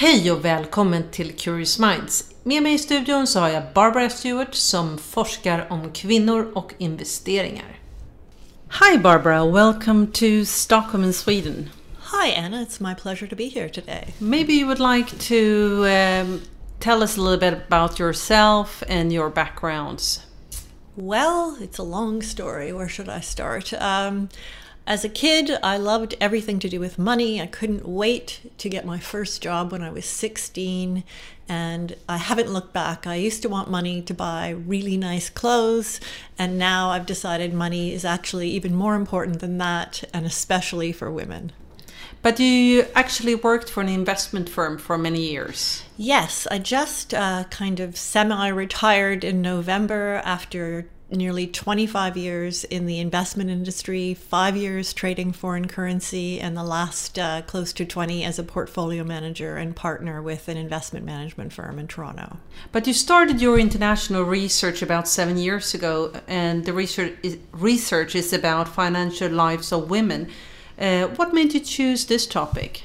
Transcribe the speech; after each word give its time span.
Hej 0.00 0.32
och 0.32 0.44
välkommen 0.44 1.04
till 1.10 1.36
Curious 1.36 1.78
Minds. 1.78 2.24
Med 2.42 2.62
mig 2.62 2.74
i 2.74 2.78
studion 2.78 3.26
så 3.26 3.40
har 3.40 3.48
jag 3.48 3.62
Barbara 3.74 4.10
Stewart 4.10 4.54
som 4.54 4.98
forskar 4.98 5.66
om 5.70 5.92
kvinnor 5.92 6.52
och 6.54 6.72
investeringar. 6.78 7.78
Hi 8.80 8.98
Barbara, 8.98 9.44
welcome 9.44 10.06
to 10.06 10.44
Stockholm 10.46 11.04
in 11.04 11.12
Sweden. 11.12 11.70
Hi 11.98 12.32
Anna, 12.32 12.56
it's 12.62 12.82
my 12.88 12.94
pleasure 12.94 13.28
to 13.28 13.36
be 13.36 13.48
here 13.48 13.68
today. 13.68 14.14
Maybe 14.18 14.52
you 14.52 14.66
would 14.66 14.96
like 14.96 15.18
to 15.28 15.84
um, 15.86 16.40
tell 16.80 17.02
us 17.02 17.18
a 17.18 17.20
little 17.20 17.50
bit 17.50 17.60
about 17.66 17.98
yourself 17.98 18.82
and 18.88 19.12
your 19.12 19.30
backgrounds. 19.30 20.20
Well, 20.96 21.56
it's 21.60 21.78
a 21.78 21.84
long 21.84 22.22
story. 22.22 22.72
Where 22.72 22.88
should 22.88 23.08
I 23.08 23.20
start? 23.20 23.72
Um, 23.72 24.28
as 24.88 25.04
a 25.04 25.08
kid, 25.10 25.50
I 25.62 25.76
loved 25.76 26.14
everything 26.18 26.58
to 26.60 26.68
do 26.68 26.80
with 26.80 26.98
money. 26.98 27.42
I 27.42 27.46
couldn't 27.46 27.86
wait 27.86 28.50
to 28.56 28.70
get 28.70 28.86
my 28.86 28.98
first 28.98 29.42
job 29.42 29.70
when 29.70 29.82
I 29.82 29.90
was 29.90 30.06
16, 30.06 31.04
and 31.46 31.94
I 32.08 32.16
haven't 32.16 32.50
looked 32.50 32.72
back. 32.72 33.06
I 33.06 33.16
used 33.16 33.42
to 33.42 33.50
want 33.50 33.70
money 33.70 34.00
to 34.00 34.14
buy 34.14 34.48
really 34.48 34.96
nice 34.96 35.28
clothes, 35.28 36.00
and 36.38 36.58
now 36.58 36.88
I've 36.88 37.04
decided 37.04 37.52
money 37.52 37.92
is 37.92 38.06
actually 38.06 38.48
even 38.48 38.74
more 38.74 38.94
important 38.94 39.40
than 39.40 39.58
that, 39.58 40.04
and 40.14 40.24
especially 40.24 40.90
for 40.90 41.10
women. 41.10 41.52
But 42.22 42.40
you 42.40 42.86
actually 42.94 43.34
worked 43.34 43.68
for 43.68 43.82
an 43.82 43.90
investment 43.90 44.48
firm 44.48 44.78
for 44.78 44.96
many 44.96 45.30
years. 45.30 45.82
Yes, 45.98 46.46
I 46.50 46.58
just 46.60 47.12
uh, 47.12 47.44
kind 47.50 47.78
of 47.78 47.98
semi 47.98 48.48
retired 48.48 49.22
in 49.22 49.42
November 49.42 50.22
after 50.24 50.88
nearly 51.10 51.46
25 51.46 52.16
years 52.16 52.64
in 52.64 52.86
the 52.86 52.98
investment 52.98 53.48
industry, 53.48 54.12
five 54.12 54.56
years 54.56 54.92
trading 54.92 55.32
foreign 55.32 55.66
currency, 55.66 56.38
and 56.38 56.56
the 56.56 56.62
last 56.62 57.18
uh, 57.18 57.42
close 57.42 57.72
to 57.72 57.86
20 57.86 58.24
as 58.24 58.38
a 58.38 58.42
portfolio 58.42 59.02
manager 59.02 59.56
and 59.56 59.74
partner 59.74 60.20
with 60.20 60.48
an 60.48 60.56
investment 60.56 61.06
management 61.06 61.52
firm 61.52 61.78
in 61.78 61.86
Toronto. 61.86 62.36
But 62.72 62.86
you 62.86 62.92
started 62.92 63.40
your 63.40 63.58
international 63.58 64.24
research 64.24 64.82
about 64.82 65.08
seven 65.08 65.38
years 65.38 65.72
ago, 65.72 66.12
and 66.26 66.64
the 66.64 66.72
research 66.74 67.14
is, 67.22 67.38
research 67.52 68.14
is 68.14 68.32
about 68.32 68.68
financial 68.68 69.30
lives 69.30 69.72
of 69.72 69.88
women. 69.88 70.28
Uh, 70.78 71.06
what 71.06 71.32
made 71.32 71.54
you 71.54 71.60
choose 71.60 72.04
this 72.04 72.26
topic? 72.26 72.82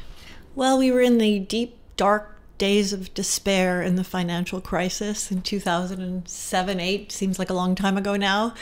Well, 0.56 0.78
we 0.78 0.92
were 0.92 1.02
in 1.02 1.18
the 1.18 1.40
deep, 1.40 1.78
dark 1.98 2.33
days 2.64 2.94
of 2.94 3.14
despair 3.14 3.82
in 3.82 3.98
the 3.98 4.06
financial 4.06 4.62
crisis 4.62 5.30
in 5.30 5.42
2007 5.42 6.80
8 6.80 7.12
seems 7.12 7.38
like 7.38 7.50
a 7.50 7.54
long 7.54 7.76
time 7.76 7.98
ago 7.98 8.16
now 8.16 8.54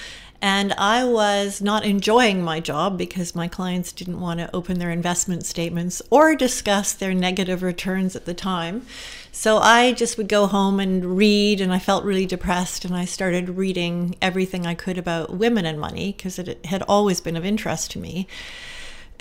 and 0.42 0.74
I 0.74 1.04
was 1.04 1.62
not 1.62 1.86
enjoying 1.86 2.42
my 2.42 2.60
job 2.60 2.98
because 2.98 3.36
my 3.36 3.48
clients 3.48 3.92
didn't 3.92 4.20
want 4.20 4.40
to 4.40 4.56
open 4.56 4.80
their 4.80 4.90
investment 4.90 5.46
statements 5.46 6.02
or 6.10 6.36
discuss 6.36 6.94
their 6.94 7.14
negative 7.14 7.62
returns 7.62 8.16
at 8.16 8.26
the 8.26 8.34
time. 8.34 8.88
So 9.32 9.60
I 9.60 9.92
just 9.92 10.18
would 10.18 10.28
go 10.28 10.48
home 10.48 10.80
and 10.80 11.16
read, 11.16 11.62
and 11.62 11.72
I 11.72 11.78
felt 11.78 12.04
really 12.04 12.26
depressed. 12.26 12.86
And 12.86 12.96
I 12.96 13.06
started 13.06 13.50
reading 13.50 14.16
everything 14.20 14.66
I 14.66 14.74
could 14.74 14.98
about 14.98 15.38
women 15.38 15.68
and 15.68 15.80
money 15.80 16.12
because 16.18 16.40
it 16.40 16.66
had 16.66 16.82
always 16.88 17.22
been 17.22 17.38
of 17.38 17.46
interest 17.46 17.92
to 17.92 18.00
me. 18.00 18.28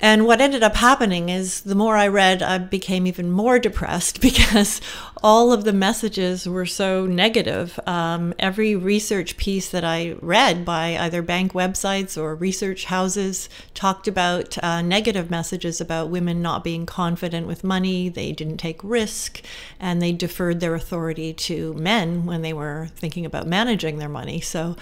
And 0.03 0.25
what 0.25 0.41
ended 0.41 0.63
up 0.63 0.75
happening 0.77 1.29
is 1.29 1.61
the 1.61 1.75
more 1.75 1.95
I 1.95 2.07
read, 2.07 2.41
I 2.41 2.57
became 2.57 3.05
even 3.05 3.29
more 3.29 3.59
depressed 3.59 4.19
because 4.21 4.81
all 5.23 5.53
of 5.53 5.63
the 5.63 5.73
messages 5.73 6.49
were 6.49 6.65
so 6.65 7.05
negative. 7.05 7.79
Um, 7.85 8.33
every 8.39 8.75
research 8.75 9.37
piece 9.37 9.69
that 9.69 9.83
I 9.83 10.15
read 10.19 10.65
by 10.65 10.97
either 10.97 11.21
bank 11.21 11.53
websites 11.53 12.17
or 12.17 12.33
research 12.33 12.85
houses 12.85 13.47
talked 13.75 14.07
about 14.07 14.61
uh, 14.63 14.81
negative 14.81 15.29
messages 15.29 15.79
about 15.79 16.09
women 16.09 16.41
not 16.41 16.63
being 16.63 16.87
confident 16.87 17.45
with 17.45 17.63
money, 17.63 18.09
they 18.09 18.31
didn't 18.31 18.57
take 18.57 18.83
risk, 18.83 19.43
and 19.79 20.01
they 20.01 20.11
deferred 20.11 20.61
their 20.61 20.73
authority 20.73 21.31
to 21.31 21.75
men 21.75 22.25
when 22.25 22.41
they 22.41 22.53
were 22.53 22.89
thinking 22.95 23.23
about 23.23 23.45
managing 23.45 23.99
their 23.99 24.09
money. 24.09 24.41
So 24.41 24.75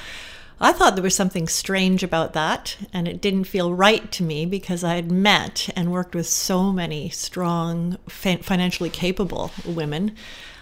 I 0.61 0.73
thought 0.73 0.95
there 0.95 1.03
was 1.03 1.15
something 1.15 1.47
strange 1.47 2.03
about 2.03 2.33
that, 2.33 2.75
and 2.91 3.07
it 3.07 3.21
didn't 3.21 3.45
feel 3.45 3.73
right 3.73 4.11
to 4.11 4.23
me 4.23 4.45
because 4.45 4.83
I 4.83 4.95
had 4.95 5.09
met 5.09 5.69
and 5.75 5.91
worked 5.91 6.13
with 6.13 6.27
so 6.27 6.73
many 6.73 7.09
strong, 7.09 7.97
financially 8.07 8.89
capable 8.89 9.51
women. 9.65 10.15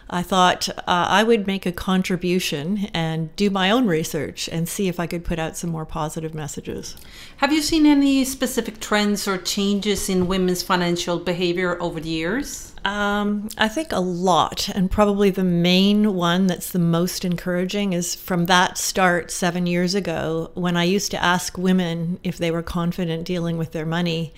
I 0.10 0.22
thought 0.22 0.70
uh, 0.70 0.82
I 0.88 1.24
would 1.24 1.48
make 1.48 1.66
a 1.66 1.72
contribution 1.72 2.90
and 2.94 3.36
do 3.36 3.50
my 3.50 3.72
own 3.72 3.88
research 3.88 4.48
and 4.48 4.70
see 4.70 4.88
if 4.88 5.00
I 5.00 5.08
could 5.08 5.26
put 5.26 5.40
out 5.40 5.58
some 5.58 5.70
more 5.70 5.86
positive 5.86 6.34
messages. 6.34 6.96
Have 7.38 7.52
you 7.52 7.62
seen 7.62 7.86
any 7.86 8.24
specific 8.24 8.80
trends 8.80 9.28
or 9.28 9.38
changes 9.38 10.10
in 10.10 10.28
women's 10.28 10.64
financial 10.64 11.20
behavior 11.20 11.82
over 11.82 12.00
the 12.00 12.10
years? 12.10 12.74
Um, 12.88 13.50
I 13.58 13.68
think 13.68 13.92
a 13.92 14.00
lot, 14.00 14.70
and 14.70 14.90
probably 14.90 15.30
the 15.30 15.44
main 15.44 16.14
one 16.14 16.48
that's 16.48 16.70
the 16.70 16.80
most 16.80 17.26
encouraging 17.26 17.92
is 17.92 18.16
from 18.16 18.46
that 18.46 18.78
start 18.78 19.30
seven 19.30 19.68
years 19.68 19.94
ago 19.94 20.52
when 20.54 20.78
I 20.78 20.86
used 20.86 21.12
to 21.12 21.22
ask 21.22 21.58
women 21.58 22.18
if 22.24 22.38
they 22.38 22.50
were 22.50 22.64
confident 22.64 23.26
dealing 23.26 23.58
with 23.58 23.74
their 23.74 23.86
money. 23.86 24.34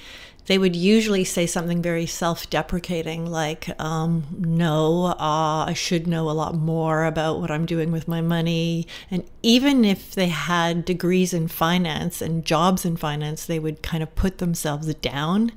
They 0.48 0.58
would 0.58 0.76
usually 0.76 1.26
say 1.26 1.46
something 1.46 1.84
very 1.84 2.08
self 2.08 2.50
deprecating, 2.50 3.28
like, 3.28 3.80
um, 3.80 4.24
No, 4.36 5.06
uh, 5.06 5.66
I 5.68 5.74
should 5.76 6.08
know 6.08 6.28
a 6.28 6.32
lot 6.32 6.56
more 6.56 7.06
about 7.06 7.40
what 7.40 7.52
I'm 7.52 7.68
doing 7.68 7.92
with 7.92 8.08
my 8.08 8.22
money. 8.22 8.88
And 9.12 9.24
even 9.44 9.86
if 9.86 10.16
they 10.16 10.30
had 10.30 10.86
degrees 10.86 11.36
in 11.36 11.50
finance 11.50 12.20
and 12.20 12.44
jobs 12.44 12.84
in 12.84 12.98
finance, 12.98 13.46
they 13.46 13.60
would 13.60 13.84
kind 13.84 14.02
of 14.02 14.16
put 14.16 14.40
themselves 14.40 14.92
down 14.96 15.52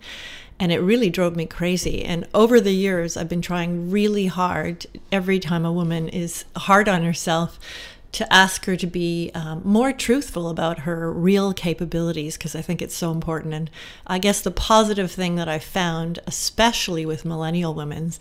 and 0.63 0.71
it 0.71 0.79
really 0.79 1.11
drove 1.11 1.35
me 1.35 1.45
crazy. 1.45 2.05
And 2.05 2.25
over 2.33 2.61
the 2.61 2.71
years, 2.71 3.17
I've 3.17 3.29
been 3.29 3.43
trying 3.43 3.91
really 3.91 4.27
hard 4.27 4.87
every 5.11 5.41
time 5.41 5.65
a 5.65 5.73
woman 5.73 6.09
is 6.09 6.45
hard 6.55 6.89
on 6.89 7.03
herself 7.03 7.59
to 8.13 8.33
ask 8.33 8.67
her 8.67 8.77
to 8.77 8.87
be 8.87 9.33
um, 9.35 9.63
more 9.65 9.93
truthful 9.93 10.49
about 10.49 10.81
her 10.81 11.13
real 11.13 11.53
capabilities 11.53 12.37
because 12.37 12.55
I 12.55 12.63
think 12.63 12.81
it's 12.81 12.95
so 12.95 13.11
important. 13.11 13.55
And 13.55 13.71
I 14.07 14.21
guess 14.21 14.41
the 14.41 14.53
positive 14.53 15.11
thing 15.11 15.35
that 15.35 15.49
I 15.49 15.59
found, 15.59 16.21
especially 16.29 17.05
with 17.05 17.25
millennial 17.25 17.75
women, 17.75 18.13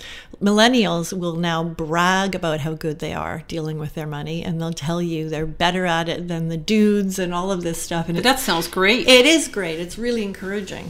millennials 0.42 1.16
will 1.16 1.36
now 1.36 1.64
brag 1.64 2.34
about 2.34 2.62
how 2.62 2.74
good 2.74 2.98
they 2.98 3.14
are 3.14 3.44
dealing 3.48 3.78
with 3.78 3.94
their 3.94 4.08
money, 4.08 4.44
and 4.44 4.60
they'll 4.60 4.74
tell 4.74 5.00
you 5.00 5.30
they're 5.30 5.46
better 5.46 5.86
at 5.86 6.10
it 6.10 6.28
than 6.28 6.48
the 6.48 6.58
dudes 6.58 7.20
and 7.20 7.36
all 7.36 7.52
of 7.52 7.62
this 7.62 7.80
stuff. 7.80 8.08
And 8.08 8.16
but 8.16 8.24
that 8.24 8.40
sounds 8.40 8.68
great. 8.68 9.08
It 9.08 9.28
is 9.28 9.48
great. 9.48 9.80
It's 9.80 10.00
really 10.00 10.24
encouraging. 10.24 10.90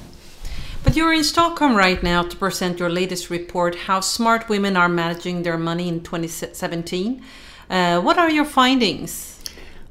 But 0.84 0.96
you're 0.96 1.14
in 1.14 1.24
Stockholm 1.24 1.76
right 1.76 2.02
now 2.02 2.24
to 2.24 2.36
present 2.36 2.80
your 2.80 2.90
latest 2.90 3.30
report, 3.30 3.76
How 3.76 4.00
Smart 4.00 4.50
Women 4.50 4.76
Are 4.76 4.90
Managing 4.90 5.44
Their 5.44 5.58
Money 5.58 5.88
in 5.88 6.02
2017. 6.02 7.24
Uh, 7.70 8.02
what 8.02 8.18
are 8.18 8.30
your 8.30 8.46
findings? 8.46 9.40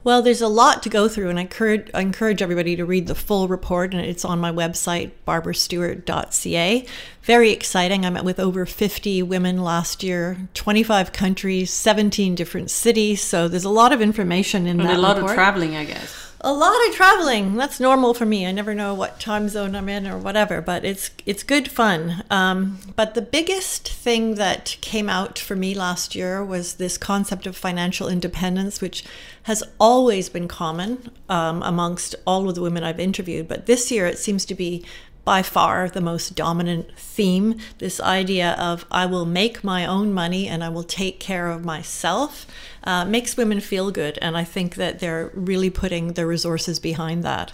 Well, 0.02 0.22
there's 0.22 0.40
a 0.40 0.48
lot 0.48 0.82
to 0.84 0.88
go 0.88 1.08
through, 1.08 1.28
and 1.28 1.38
I 1.38 1.42
encourage, 1.42 1.90
I 1.92 2.00
encourage 2.00 2.40
everybody 2.40 2.74
to 2.76 2.86
read 2.86 3.06
the 3.06 3.14
full 3.14 3.48
report, 3.48 3.92
and 3.92 4.02
it's 4.04 4.24
on 4.24 4.38
my 4.40 4.50
website, 4.50 5.10
barbarastewart.ca. 5.28 6.86
Very 7.22 7.50
exciting. 7.50 8.06
I 8.06 8.10
met 8.10 8.24
with 8.24 8.40
over 8.40 8.64
50 8.64 9.22
women 9.22 9.62
last 9.62 10.02
year, 10.02 10.48
25 10.54 11.12
countries, 11.12 11.70
17 11.70 12.34
different 12.34 12.70
cities. 12.70 13.22
So 13.22 13.46
there's 13.46 13.64
a 13.64 13.70
lot 13.70 13.92
of 13.92 14.00
information 14.00 14.66
in 14.66 14.80
and 14.80 14.88
that. 14.88 14.96
A 14.96 15.00
lot 15.00 15.16
report. 15.16 15.32
of 15.32 15.36
traveling, 15.36 15.76
I 15.76 15.84
guess. 15.84 16.29
A 16.42 16.54
lot 16.54 16.88
of 16.88 16.94
traveling. 16.94 17.56
That's 17.56 17.78
normal 17.78 18.14
for 18.14 18.24
me. 18.24 18.46
I 18.46 18.52
never 18.52 18.74
know 18.74 18.94
what 18.94 19.20
time 19.20 19.50
zone 19.50 19.76
I'm 19.76 19.90
in 19.90 20.06
or 20.06 20.16
whatever, 20.16 20.62
but 20.62 20.86
it's 20.86 21.10
it's 21.26 21.42
good 21.42 21.70
fun. 21.70 22.24
Um, 22.30 22.78
but 22.96 23.12
the 23.12 23.20
biggest 23.20 23.86
thing 23.86 24.36
that 24.36 24.78
came 24.80 25.10
out 25.10 25.38
for 25.38 25.54
me 25.54 25.74
last 25.74 26.14
year 26.14 26.42
was 26.42 26.74
this 26.76 26.96
concept 26.96 27.46
of 27.46 27.58
financial 27.58 28.08
independence, 28.08 28.80
which 28.80 29.04
has 29.42 29.62
always 29.78 30.30
been 30.30 30.48
common 30.48 31.10
um, 31.28 31.62
amongst 31.62 32.14
all 32.26 32.48
of 32.48 32.54
the 32.54 32.62
women 32.62 32.84
I've 32.84 33.00
interviewed. 33.00 33.46
But 33.46 33.66
this 33.66 33.90
year, 33.90 34.06
it 34.06 34.18
seems 34.18 34.46
to 34.46 34.54
be 34.54 34.82
by 35.24 35.42
far 35.42 35.88
the 35.88 36.00
most 36.00 36.34
dominant 36.34 36.96
theme 36.96 37.58
this 37.78 38.00
idea 38.00 38.52
of 38.52 38.84
I 38.90 39.06
will 39.06 39.26
make 39.26 39.62
my 39.62 39.84
own 39.86 40.12
money 40.12 40.48
and 40.48 40.64
I 40.64 40.68
will 40.68 40.82
take 40.82 41.20
care 41.20 41.48
of 41.48 41.64
myself 41.64 42.46
uh, 42.84 43.04
makes 43.04 43.36
women 43.36 43.60
feel 43.60 43.90
good. 43.90 44.18
And 44.22 44.36
I 44.36 44.44
think 44.44 44.76
that 44.76 44.98
they're 45.00 45.30
really 45.34 45.70
putting 45.70 46.14
their 46.14 46.26
resources 46.26 46.78
behind 46.78 47.22
that. 47.24 47.52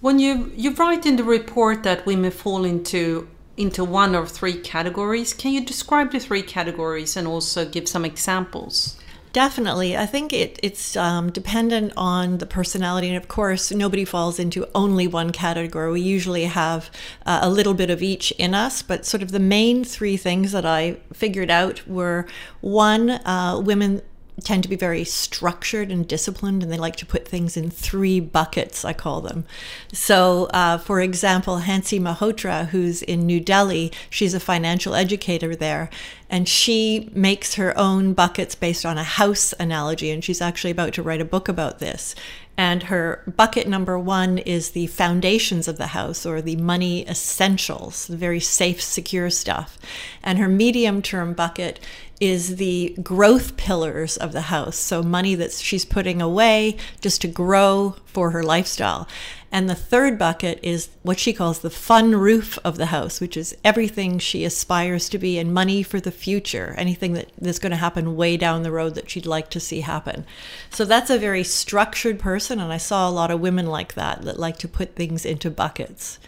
When 0.00 0.18
you, 0.18 0.52
you 0.56 0.72
write 0.74 1.04
in 1.06 1.16
the 1.16 1.24
report 1.24 1.82
that 1.82 2.06
women 2.06 2.30
fall 2.30 2.64
into 2.64 3.28
into 3.56 3.84
one 3.84 4.14
or 4.14 4.24
three 4.24 4.54
categories, 4.54 5.34
can 5.34 5.52
you 5.52 5.60
describe 5.62 6.12
the 6.12 6.18
three 6.18 6.40
categories 6.40 7.14
and 7.14 7.28
also 7.28 7.68
give 7.68 7.86
some 7.86 8.06
examples? 8.06 8.96
Definitely. 9.32 9.96
I 9.96 10.06
think 10.06 10.32
it, 10.32 10.58
it's 10.62 10.96
um, 10.96 11.30
dependent 11.30 11.92
on 11.96 12.38
the 12.38 12.46
personality. 12.46 13.08
And 13.08 13.16
of 13.16 13.28
course, 13.28 13.70
nobody 13.70 14.04
falls 14.04 14.40
into 14.40 14.68
only 14.74 15.06
one 15.06 15.30
category. 15.30 15.92
We 15.92 16.00
usually 16.00 16.44
have 16.46 16.90
uh, 17.24 17.38
a 17.42 17.48
little 17.48 17.74
bit 17.74 17.90
of 17.90 18.02
each 18.02 18.32
in 18.32 18.54
us. 18.54 18.82
But 18.82 19.06
sort 19.06 19.22
of 19.22 19.30
the 19.30 19.38
main 19.38 19.84
three 19.84 20.16
things 20.16 20.50
that 20.50 20.66
I 20.66 20.96
figured 21.12 21.50
out 21.50 21.86
were 21.86 22.26
one, 22.60 23.10
uh, 23.10 23.60
women 23.64 24.02
tend 24.40 24.62
to 24.62 24.68
be 24.68 24.76
very 24.76 25.04
structured 25.04 25.90
and 25.90 26.08
disciplined, 26.08 26.62
and 26.62 26.72
they 26.72 26.78
like 26.78 26.96
to 26.96 27.06
put 27.06 27.28
things 27.28 27.56
in 27.56 27.70
three 27.70 28.20
buckets, 28.20 28.84
I 28.84 28.92
call 28.92 29.20
them. 29.20 29.44
So, 29.92 30.46
uh, 30.46 30.78
for 30.78 31.00
example, 31.00 31.58
Hansi 31.58 32.00
Mehrotra, 32.00 32.68
who's 32.68 33.02
in 33.02 33.26
New 33.26 33.40
Delhi, 33.40 33.92
she's 34.08 34.34
a 34.34 34.40
financial 34.40 34.94
educator 34.94 35.54
there, 35.54 35.90
and 36.30 36.48
she 36.48 37.10
makes 37.12 37.56
her 37.56 37.76
own 37.76 38.14
buckets 38.14 38.54
based 38.54 38.86
on 38.86 38.96
a 38.96 39.02
house 39.02 39.52
analogy, 39.58 40.10
and 40.10 40.24
she's 40.24 40.40
actually 40.40 40.70
about 40.70 40.94
to 40.94 41.02
write 41.02 41.20
a 41.20 41.24
book 41.24 41.48
about 41.48 41.80
this. 41.80 42.14
And 42.56 42.84
her 42.84 43.24
bucket 43.36 43.66
number 43.66 43.98
one 43.98 44.38
is 44.38 44.70
the 44.70 44.86
foundations 44.86 45.66
of 45.66 45.76
the 45.76 45.88
house 45.88 46.24
or 46.24 46.40
the 46.40 46.56
money 46.56 47.08
essentials, 47.08 48.06
the 48.06 48.16
very 48.16 48.38
safe, 48.38 48.80
secure 48.80 49.30
stuff. 49.30 49.78
And 50.22 50.38
her 50.38 50.48
medium 50.48 51.02
term 51.02 51.32
bucket 51.32 51.80
is 52.20 52.56
the 52.56 52.94
growth 53.02 53.56
pillars 53.56 54.18
of 54.18 54.32
the 54.32 54.42
house. 54.42 54.76
So, 54.76 55.02
money 55.02 55.34
that 55.36 55.52
she's 55.52 55.86
putting 55.86 56.20
away 56.20 56.76
just 57.00 57.22
to 57.22 57.28
grow 57.28 57.96
for 58.04 58.30
her 58.32 58.42
lifestyle. 58.42 59.08
And 59.52 59.68
the 59.68 59.74
third 59.74 60.16
bucket 60.16 60.60
is 60.62 60.90
what 61.02 61.18
she 61.18 61.32
calls 61.32 61.58
the 61.58 61.70
fun 61.70 62.14
roof 62.14 62.56
of 62.64 62.76
the 62.76 62.86
house, 62.86 63.20
which 63.20 63.36
is 63.36 63.56
everything 63.64 64.18
she 64.18 64.44
aspires 64.44 65.08
to 65.08 65.18
be 65.18 65.38
and 65.38 65.52
money 65.52 65.82
for 65.82 65.98
the 65.98 66.12
future, 66.12 66.74
anything 66.78 67.14
that, 67.14 67.30
that's 67.40 67.58
going 67.58 67.70
to 67.70 67.76
happen 67.76 68.14
way 68.14 68.36
down 68.36 68.62
the 68.62 68.70
road 68.70 68.94
that 68.94 69.10
she'd 69.10 69.26
like 69.26 69.50
to 69.50 69.60
see 69.60 69.80
happen. 69.80 70.24
So 70.70 70.84
that's 70.84 71.10
a 71.10 71.18
very 71.18 71.42
structured 71.42 72.20
person. 72.20 72.60
And 72.60 72.72
I 72.72 72.76
saw 72.76 73.08
a 73.08 73.10
lot 73.10 73.32
of 73.32 73.40
women 73.40 73.66
like 73.66 73.94
that, 73.94 74.22
that 74.22 74.38
like 74.38 74.58
to 74.58 74.68
put 74.68 74.94
things 74.94 75.26
into 75.26 75.50
buckets. 75.50 76.20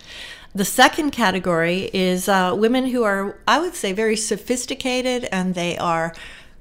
The 0.55 0.65
second 0.65 1.13
category 1.13 1.91
is 1.95 2.29
uh, 2.29 2.55
women 2.59 2.87
who 2.87 3.05
are, 3.05 3.39
I 3.47 3.61
would 3.61 3.75
say, 3.75 3.93
very 3.93 4.17
sophisticated 4.17 5.29
and 5.31 5.55
they 5.55 5.79
are 5.79 6.13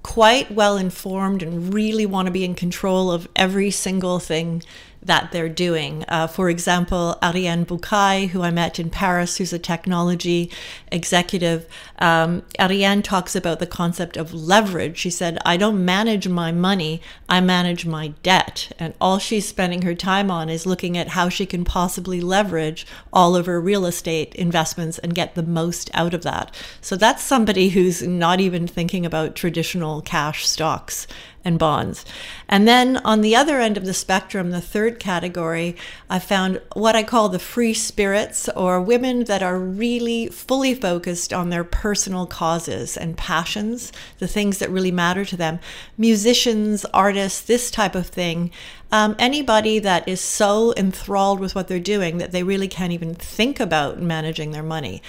quite 0.04 0.52
well 0.52 0.78
informed 0.78 1.44
and 1.44 1.74
really 1.74 2.06
want 2.06 2.28
to 2.28 2.32
be 2.32 2.46
in 2.46 2.56
control 2.56 3.12
of 3.12 3.28
every 3.36 3.72
single 3.72 4.20
thing 4.20 4.64
that 5.04 5.32
they're 5.32 5.50
doing. 5.50 6.06
Uh, 6.08 6.28
for 6.28 6.50
example, 6.50 7.18
Ariane 7.24 7.66
Bucay, 7.66 8.30
who 8.30 8.42
I 8.42 8.52
met 8.52 8.80
in 8.80 8.90
Paris, 8.90 9.38
who's 9.38 9.54
a 9.54 9.60
technology 9.60 10.52
executive, 10.92 11.68
um, 12.00 12.44
Ariane 12.60 13.02
talks 13.02 13.36
about 13.36 13.60
the 13.60 13.68
concept 13.68 14.16
of 14.18 14.34
leverage. 14.34 14.98
She 14.98 15.10
said, 15.10 15.40
I 15.46 15.58
don't 15.58 15.84
manage 15.84 16.28
my 16.28 16.52
money, 16.52 17.02
I 17.28 17.42
manage 17.42 17.86
my 17.86 18.10
debt. 18.22 18.72
And 18.78 18.94
all 19.02 19.18
she's 19.18 19.48
spending 19.48 19.82
her 19.82 19.96
time 19.96 20.30
on 20.30 20.50
is 20.50 20.66
looking 20.66 20.98
at 20.98 21.10
how 21.10 21.30
she 21.30 21.46
can 21.46 21.66
possibly 21.66 22.22
leverage 22.22 22.86
all 23.12 23.36
of 23.36 23.48
her 23.48 23.60
real 23.60 23.86
estate 23.86 24.36
investments 24.36 25.00
and 25.00 25.16
get 25.16 25.36
the 25.36 25.44
most 25.44 25.90
out 25.94 26.14
of 26.14 26.24
that. 26.24 26.54
So 26.80 26.96
that's 26.96 27.24
somebody 27.24 27.70
who's 27.70 28.02
not 28.04 28.40
even 28.40 28.68
thinking 28.68 29.06
about 29.06 29.36
traditional 29.36 30.02
cash 30.02 30.48
stocks 30.48 31.08
and 31.44 31.58
bonds. 31.58 32.06
And 32.48 32.68
then 32.68 32.98
on 32.98 33.22
the 33.22 33.36
other 33.36 33.60
end 33.60 33.78
of 33.78 33.86
the 33.86 33.94
spectrum, 33.94 34.52
the 34.52 34.62
third 34.62 35.00
category, 35.00 35.76
I 36.10 36.20
found 36.20 36.62
what 36.74 36.96
I 36.96 37.04
call 37.04 37.30
the 37.30 37.40
free 37.40 37.74
spirits 37.74 38.50
or 38.50 38.82
women 38.82 39.26
that 39.26 39.42
are 39.42 39.58
really 39.58 40.28
fully 40.28 40.76
focused 40.76 41.34
on 41.34 41.50
their 41.50 41.64
personal 41.64 42.26
causes 42.26 42.98
and 42.98 43.18
passions, 43.18 43.92
the 44.20 44.28
things 44.28 44.60
that 44.60 44.70
really 44.70 44.92
matter 44.92 45.26
to 45.26 45.38
them. 45.38 45.60
Musicians, 45.98 46.86
artists, 46.94 47.42
this 47.42 47.72
type 47.72 47.96
of 47.96 48.08
thing. 48.08 48.52
Um, 48.92 49.16
anybody 49.18 49.80
that 49.80 50.08
is 50.08 50.20
so 50.20 50.74
enthralled 50.76 51.40
with 51.40 51.56
what 51.56 51.70
they're 51.70 51.80
doing 51.80 52.18
that 52.18 52.32
they 52.32 52.44
really 52.44 52.68
can't 52.68 52.92
even 52.92 53.16
think 53.16 53.60
about 53.60 54.02
managing 54.02 54.52
their 54.52 54.64
money. 54.64 55.02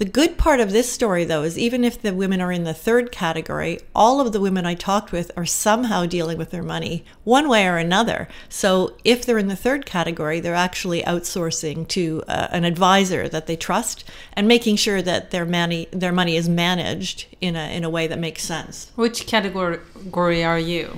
The 0.00 0.06
good 0.06 0.38
part 0.38 0.60
of 0.60 0.72
this 0.72 0.90
story, 0.90 1.24
though, 1.26 1.42
is 1.42 1.58
even 1.58 1.84
if 1.84 2.00
the 2.00 2.14
women 2.14 2.40
are 2.40 2.50
in 2.50 2.64
the 2.64 2.72
third 2.72 3.12
category, 3.12 3.80
all 3.94 4.22
of 4.22 4.32
the 4.32 4.40
women 4.40 4.64
I 4.64 4.74
talked 4.74 5.12
with 5.12 5.30
are 5.36 5.44
somehow 5.44 6.06
dealing 6.06 6.38
with 6.38 6.52
their 6.52 6.62
money 6.62 7.04
one 7.24 7.50
way 7.50 7.66
or 7.66 7.76
another. 7.76 8.26
So 8.48 8.96
if 9.04 9.26
they're 9.26 9.36
in 9.36 9.48
the 9.48 9.56
third 9.56 9.84
category, 9.84 10.40
they're 10.40 10.54
actually 10.54 11.02
outsourcing 11.02 11.86
to 11.88 12.22
uh, 12.28 12.48
an 12.50 12.64
advisor 12.64 13.28
that 13.28 13.46
they 13.46 13.56
trust 13.56 14.04
and 14.32 14.48
making 14.48 14.76
sure 14.76 15.02
that 15.02 15.32
their 15.32 15.44
money 15.44 15.86
their 15.92 16.12
money 16.12 16.36
is 16.36 16.48
managed 16.48 17.26
in 17.42 17.54
a 17.54 17.70
in 17.70 17.84
a 17.84 17.90
way 17.90 18.06
that 18.06 18.18
makes 18.18 18.42
sense. 18.42 18.92
Which 18.96 19.26
category 19.26 20.42
are 20.42 20.58
you? 20.58 20.96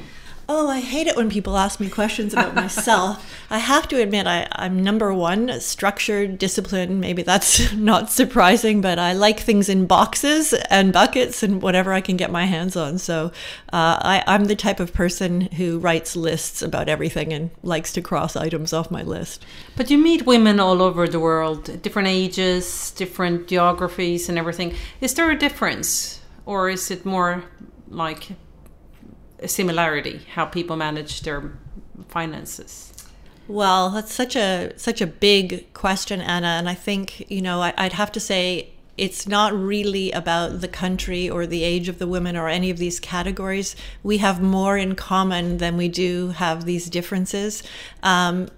Oh, 0.55 0.69
I 0.69 0.81
hate 0.81 1.07
it 1.07 1.17
when 1.17 1.31
people 1.31 1.57
ask 1.57 1.81
me 1.81 1.89
questions 1.89 2.35
about 2.35 2.55
myself. 2.65 3.25
I 3.49 3.57
have 3.57 3.89
to 3.89 4.03
admit, 4.03 4.27
I, 4.27 4.47
I'm 4.53 4.83
number 4.83 5.15
one, 5.15 5.59
structured, 5.61 6.37
disciplined. 6.37 7.01
Maybe 7.01 7.23
that's 7.23 7.73
not 7.75 8.11
surprising, 8.11 8.83
but 8.83 8.99
I 8.99 9.15
like 9.15 9.41
things 9.41 9.71
in 9.71 9.87
boxes 9.87 10.53
and 10.69 10.93
buckets 10.93 11.43
and 11.43 11.63
whatever 11.63 11.95
I 11.95 12.03
can 12.03 12.19
get 12.19 12.31
my 12.31 12.45
hands 12.45 12.77
on. 12.77 12.99
So 12.99 13.33
uh, 13.73 13.97
I, 14.03 14.25
I'm 14.27 14.45
the 14.45 14.55
type 14.55 14.79
of 14.79 14.93
person 14.93 15.41
who 15.41 15.79
writes 15.79 16.17
lists 16.17 16.61
about 16.61 16.87
everything 16.87 17.33
and 17.33 17.51
likes 17.63 17.91
to 17.95 18.03
cross 18.03 18.37
items 18.37 18.75
off 18.75 18.91
my 18.91 19.03
list. 19.03 19.47
But 19.75 19.89
you 19.89 19.97
meet 19.97 20.27
women 20.27 20.61
all 20.61 20.83
over 20.83 21.09
the 21.09 21.19
world, 21.19 21.81
different 21.81 22.09
ages, 22.09 22.91
different 22.91 23.49
geographies, 23.49 24.29
and 24.29 24.37
everything. 24.37 24.75
Is 25.01 25.15
there 25.15 25.31
a 25.31 25.39
difference? 25.39 26.21
Or 26.45 26.69
is 26.69 26.91
it 26.91 27.07
more 27.07 27.45
like 27.89 28.33
similarity 29.47 30.23
how 30.35 30.47
people 30.47 30.77
manage 30.77 31.23
their 31.23 31.53
finances? 32.09 32.93
Well, 33.49 33.91
that's 33.91 34.13
such 34.13 34.37
a 34.37 34.73
such 34.77 35.01
a 35.01 35.07
big 35.07 35.73
question, 35.75 36.21
Anna, 36.21 36.49
and 36.59 36.69
I 36.69 36.75
think 36.75 37.31
you 37.31 37.43
know 37.43 37.61
I, 37.61 37.75
would 37.83 37.95
have 37.95 38.13
to 38.13 38.21
say 38.21 38.71
it's 38.97 39.27
not 39.27 39.53
really 39.53 40.13
about 40.13 40.61
the 40.61 40.69
country 40.69 41.29
or 41.29 41.47
the 41.47 41.65
age 41.65 41.89
of 41.89 41.99
the 41.99 42.07
women 42.07 42.37
or 42.37 42.49
any 42.49 42.71
of 42.71 42.79
these 42.79 43.01
categories. 43.01 43.75
We 44.03 44.19
have 44.19 44.43
more 44.43 44.77
in 44.77 44.95
common 44.95 45.59
than 45.59 45.77
we 45.77 45.89
do 45.89 46.29
have 46.29 46.65
these 46.67 46.89
differences. 46.91 47.63
Um, 48.03 48.49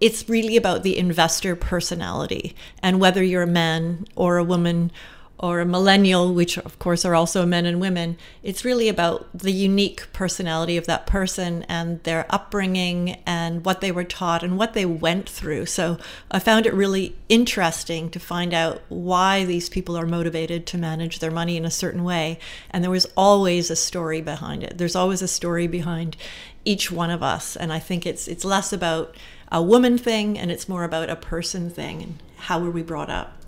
it's 0.00 0.28
really 0.28 0.56
about 0.56 0.82
the 0.82 0.98
investor 0.98 1.54
personality 1.54 2.56
and 2.82 3.00
whether 3.00 3.22
you're 3.22 3.42
a 3.42 3.46
man 3.46 4.06
or 4.16 4.38
a 4.38 4.44
woman 4.44 4.90
or 5.38 5.60
a 5.60 5.66
millennial, 5.66 6.32
which 6.32 6.56
of 6.58 6.78
course 6.78 7.04
are 7.04 7.14
also 7.14 7.44
men 7.44 7.66
and 7.66 7.80
women, 7.80 8.16
it's 8.42 8.64
really 8.64 8.88
about 8.88 9.26
the 9.36 9.52
unique 9.52 10.10
personality 10.12 10.76
of 10.76 10.86
that 10.86 11.06
person 11.06 11.64
and 11.68 12.02
their 12.04 12.24
upbringing 12.30 13.20
and 13.26 13.64
what 13.64 13.80
they 13.80 13.90
were 13.90 14.04
taught 14.04 14.42
and 14.42 14.56
what 14.56 14.74
they 14.74 14.86
went 14.86 15.28
through. 15.28 15.66
So 15.66 15.98
I 16.30 16.38
found 16.38 16.66
it 16.66 16.72
really 16.72 17.16
interesting 17.28 18.10
to 18.10 18.20
find 18.20 18.54
out 18.54 18.80
why 18.88 19.44
these 19.44 19.68
people 19.68 19.96
are 19.96 20.06
motivated 20.06 20.66
to 20.68 20.78
manage 20.78 21.18
their 21.18 21.32
money 21.32 21.56
in 21.56 21.64
a 21.64 21.70
certain 21.70 22.04
way. 22.04 22.38
And 22.70 22.84
there 22.84 22.90
was 22.90 23.06
always 23.16 23.70
a 23.70 23.76
story 23.76 24.20
behind 24.20 24.62
it. 24.62 24.78
There's 24.78 24.96
always 24.96 25.20
a 25.20 25.28
story 25.28 25.66
behind 25.66 26.16
each 26.64 26.92
one 26.92 27.10
of 27.10 27.22
us. 27.22 27.56
And 27.56 27.72
I 27.72 27.80
think 27.80 28.06
it's 28.06 28.28
it's 28.28 28.44
less 28.44 28.72
about 28.72 29.14
a 29.50 29.62
woman 29.62 29.98
thing 29.98 30.38
and 30.38 30.50
it's 30.50 30.68
more 30.68 30.84
about 30.84 31.10
a 31.10 31.16
person 31.16 31.70
thing 31.70 32.02
and 32.02 32.22
how 32.36 32.60
were 32.60 32.70
we 32.70 32.82
brought 32.82 33.10
up. 33.10 33.43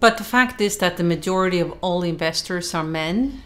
But 0.00 0.18
the 0.18 0.24
fact 0.24 0.60
is 0.60 0.78
that 0.78 0.96
the 0.96 1.04
majority 1.04 1.60
of 1.60 1.76
all 1.80 2.02
investors 2.02 2.74
are 2.74 2.84
men. 2.84 3.42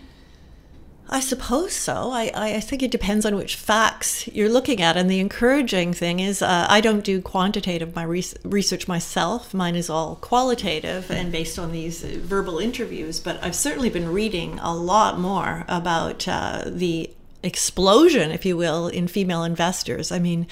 I 1.09 1.21
suppose 1.21 1.75
so. 1.75 2.11
I, 2.11 2.31
I 2.35 2.61
think 2.61 2.83
it 2.83 2.91
depends 2.91 3.27
on 3.27 3.37
which 3.37 3.57
facts 3.57 4.29
you're 4.29 4.49
looking 4.49 4.81
at. 4.81 4.97
And 4.97 5.11
the 5.11 5.21
encouraging 5.21 5.93
thing 5.93 6.21
is, 6.21 6.41
uh, 6.41 6.67
I 6.71 6.81
don't 6.81 7.05
do 7.05 7.21
quantitative 7.21 7.95
my 7.95 8.03
research 8.03 8.89
myself. 8.89 9.53
Mine 9.53 9.77
is 9.77 9.91
all 9.91 10.17
qualitative 10.17 11.11
and 11.11 11.31
based 11.31 11.59
on 11.59 11.73
these 11.73 12.03
verbal 12.03 12.59
interviews. 12.59 13.21
But 13.21 13.43
I've 13.45 13.55
certainly 13.55 13.91
been 13.91 14.11
reading 14.11 14.59
a 14.61 14.75
lot 14.75 15.19
more 15.19 15.67
about 15.69 16.27
uh, 16.27 16.65
the 16.67 17.11
explosion, 17.43 18.31
if 18.31 18.45
you 18.45 18.57
will, 18.57 18.89
in 18.89 19.09
female 19.09 19.45
investors. 19.45 20.13
I 20.13 20.19
mean, 20.19 20.47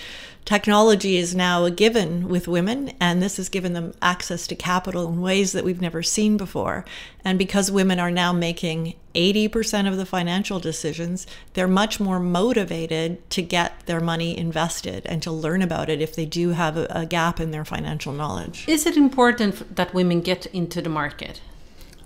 technology 0.45 1.17
is 1.17 1.35
now 1.35 1.65
a 1.65 1.71
given 1.71 2.29
with 2.29 2.49
women, 2.49 2.93
and 3.01 3.23
this 3.23 3.37
has 3.37 3.49
given 3.49 3.73
them 3.73 3.95
access 4.03 4.47
to 4.49 4.55
capital 4.55 5.09
in 5.09 5.21
ways 5.21 5.53
that 5.53 5.65
we've 5.65 5.81
never 5.81 6.03
seen 6.03 6.37
before. 6.37 6.85
And 7.25 7.39
because 7.39 7.71
women 7.71 8.01
are 8.01 8.11
now 8.11 8.33
making 8.33 8.95
80% 9.15 9.89
of 9.89 9.97
the 9.97 10.07
financial 10.07 10.59
decisions, 10.59 11.27
they're 11.55 11.69
much 11.69 12.01
more 12.01 12.19
motivated 12.19 13.29
to 13.31 13.43
get 13.43 13.87
their 13.87 14.01
money 14.01 14.37
invested 14.37 15.07
and 15.07 15.23
to 15.23 15.31
learn 15.31 15.63
about 15.63 15.89
it 15.89 16.01
if 16.01 16.15
they 16.15 16.27
do 16.27 16.51
have 16.51 16.77
a, 16.77 16.87
a 16.91 17.07
gap 17.07 17.41
in 17.41 17.51
their 17.51 17.65
financial 17.65 18.13
knowledge. 18.13 18.65
Is 18.67 18.87
it 18.87 18.97
important 18.97 19.77
that 19.77 19.95
women 19.95 20.21
get 20.21 20.47
into 20.47 20.81
the 20.83 20.89
market? 20.89 21.41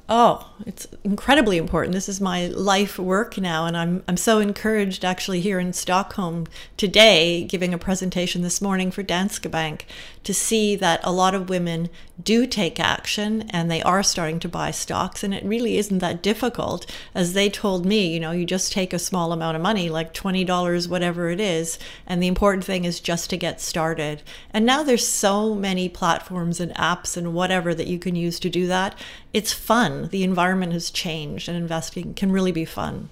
Oh, 0.07 0.51
it's 0.67 0.87
incredibly 1.03 1.57
important. 1.57 1.95
This 1.95 2.11
is 2.11 2.21
my 2.21 2.49
life 2.49 2.99
work 2.99 3.39
now, 3.39 3.65
and 3.65 3.75
I'm 3.75 4.03
I'm 4.07 4.19
so 4.19 4.39
encouraged 4.39 5.03
actually 5.03 5.41
here 5.41 5.59
in 5.59 5.73
Stockholm 5.73 6.47
today, 6.77 7.45
giving 7.45 7.73
a 7.73 7.79
presentation 7.79 8.43
this 8.43 8.61
morning 8.61 8.91
for 8.91 9.03
Danske 9.03 9.51
Bank, 9.51 9.87
to 10.23 10.35
see 10.35 10.77
that 10.77 11.01
a 11.05 11.11
lot 11.11 11.35
of 11.35 11.49
women 11.49 11.89
do 12.23 12.47
take 12.47 12.79
action 12.79 13.49
and 13.51 13.71
they 13.71 13.83
are 13.83 14.03
starting 14.03 14.39
to 14.41 14.49
buy 14.49 14.71
stocks, 14.71 15.25
and 15.25 15.33
it 15.33 15.43
really 15.43 15.79
isn't 15.79 16.01
that 16.01 16.23
difficult. 16.23 16.85
As 17.15 17.33
they 17.33 17.49
told 17.49 17.87
me, 17.87 18.07
you 18.07 18.21
know, 18.21 18.31
you 18.31 18.45
just 18.45 18.73
take 18.73 18.93
a 18.93 18.99
small 18.99 19.33
amount 19.33 19.57
of 19.57 19.63
money, 19.63 19.89
like 19.89 20.13
twenty 20.13 20.45
dollars, 20.45 20.87
whatever 20.87 21.31
it 21.31 21.41
is, 21.41 21.79
and 22.07 22.23
the 22.23 22.29
important 22.29 22.65
thing 22.65 22.85
is 22.85 23.01
just 23.01 23.31
to 23.31 23.39
get 23.39 23.59
started. 23.59 24.23
And 24.51 24.67
now 24.67 24.83
there's 24.83 25.09
so 25.09 25.55
many 25.55 25.89
platforms 25.89 26.61
and 26.61 26.75
apps 26.75 27.17
and 27.17 27.33
whatever 27.33 27.75
that 27.75 27.87
you 27.87 27.99
can 27.99 28.15
use 28.15 28.39
to 28.41 28.51
do 28.51 28.67
that. 28.67 28.99
It's 29.33 29.53
fun. 29.95 30.09
The 30.11 30.25
environment 30.25 30.73
has 30.73 30.91
changed, 30.91 31.49
and 31.49 31.57
investing 31.57 32.15
can 32.15 32.33
really 32.33 32.53
be 32.53 32.65
fun. 32.65 33.09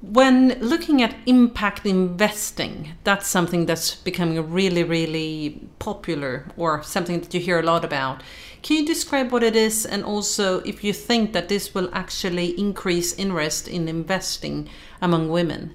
When 0.00 0.56
looking 0.60 1.02
at 1.02 1.16
impact 1.26 1.84
investing, 1.84 2.92
that's 3.02 3.26
something 3.26 3.66
that's 3.66 3.96
becoming 3.96 4.52
really, 4.52 4.84
really 4.84 5.60
popular 5.80 6.46
or 6.56 6.84
something 6.84 7.20
that 7.20 7.34
you 7.34 7.40
hear 7.40 7.58
a 7.58 7.64
lot 7.64 7.84
about. 7.84 8.22
Can 8.62 8.76
you 8.76 8.86
describe 8.86 9.32
what 9.32 9.42
it 9.42 9.56
is 9.56 9.84
and 9.84 10.04
also 10.04 10.60
if 10.60 10.84
you 10.84 10.92
think 10.92 11.32
that 11.32 11.48
this 11.48 11.74
will 11.74 11.90
actually 11.92 12.58
increase 12.58 13.12
interest 13.14 13.66
in 13.66 13.88
investing 13.88 14.68
among 15.00 15.30
women? 15.30 15.74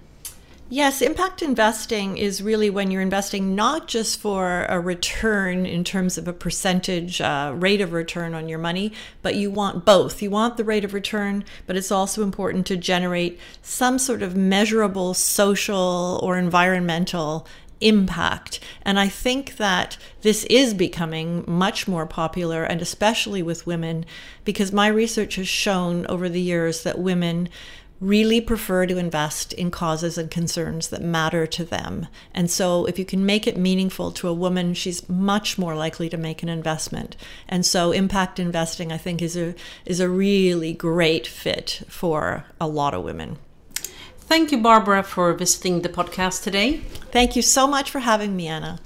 Yes, 0.74 1.04
impact 1.04 1.44
investing 1.44 2.18
is 2.18 2.42
really 2.42 2.68
when 2.68 2.90
you're 2.90 3.04
investing 3.04 3.54
not 3.54 3.88
just 3.88 4.20
for 4.20 4.66
a 4.68 4.80
return 4.80 5.68
in 5.68 5.84
terms 5.84 6.18
of 6.18 6.28
a 6.28 6.34
percentage 6.34 7.22
uh, 7.22 7.54
rate 7.56 7.80
of 7.80 7.94
return 7.94 8.34
on 8.34 8.50
your 8.50 8.58
money, 8.58 8.92
but 9.22 9.36
you 9.36 9.52
want 9.52 9.86
both. 9.86 10.20
You 10.20 10.32
want 10.32 10.58
the 10.58 10.64
rate 10.64 10.84
of 10.84 10.96
return, 10.96 11.44
but 11.68 11.76
it's 11.76 11.92
also 11.92 12.24
important 12.24 12.66
to 12.66 12.76
generate 12.76 13.40
some 13.62 14.00
sort 14.00 14.24
of 14.24 14.36
measurable 14.36 15.14
social 15.14 16.20
or 16.24 16.40
environmental 16.40 17.46
impact. 17.80 18.60
And 18.82 19.00
I 19.00 19.10
think 19.10 19.58
that 19.58 19.98
this 20.22 20.44
is 20.46 20.74
becoming 20.74 21.44
much 21.46 21.88
more 21.88 22.08
popular, 22.08 22.64
and 22.64 22.82
especially 22.82 23.44
with 23.44 23.68
women, 23.68 24.08
because 24.44 24.72
my 24.72 24.88
research 24.88 25.36
has 25.36 25.48
shown 25.48 26.08
over 26.08 26.28
the 26.30 26.42
years 26.42 26.82
that 26.82 26.98
women 26.98 27.50
really 28.04 28.42
prefer 28.42 28.86
to 28.86 28.98
invest 28.98 29.54
in 29.54 29.72
causes 29.72 30.18
and 30.18 30.30
concerns 30.30 30.90
that 30.90 31.02
matter 31.02 31.48
to 31.48 31.64
them. 31.64 32.08
And 32.34 32.52
so, 32.52 32.86
if 32.86 33.00
you 33.00 33.06
can 33.06 33.26
make 33.26 33.48
it 33.48 33.58
meaningful 33.58 34.12
to 34.14 34.28
a 34.28 34.34
woman, 34.34 34.74
she's 34.74 35.08
much 35.08 35.58
more 35.58 35.76
likely 35.76 36.10
to 36.10 36.18
make 36.18 36.44
an 36.44 36.50
investment. 36.50 37.16
And 37.48 37.66
so, 37.66 37.92
impact 37.92 38.40
investing, 38.40 38.92
I 38.92 38.98
think, 38.98 39.22
is 39.22 39.38
a 39.38 39.56
is 39.86 40.00
a 40.00 40.10
really 40.10 40.74
great 40.74 41.26
fit 41.28 41.84
for 41.88 42.46
a 42.60 42.68
lot 42.68 42.94
of 42.94 43.04
women. 43.04 43.38
Thank 44.26 44.52
you, 44.52 44.58
Barbara, 44.62 45.04
for 45.04 45.34
visiting 45.34 45.82
the 45.82 45.90
podcast 45.90 46.44
today. 46.44 46.78
Thank 47.12 47.36
you 47.36 47.42
so 47.42 47.68
much 47.68 47.92
for 47.92 48.00
having 48.00 48.36
me, 48.36 48.48
Anna. 48.48 48.80